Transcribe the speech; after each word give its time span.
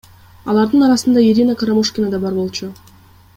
Алардын 0.53 0.85
арасында 0.87 1.23
Ирина 1.33 1.55
Карамушкина 1.59 2.11
да 2.15 2.21
бар 2.25 2.39
болчу. 2.41 2.73